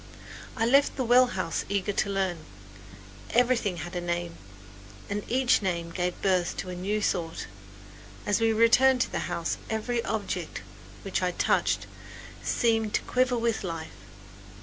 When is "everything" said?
3.29-3.77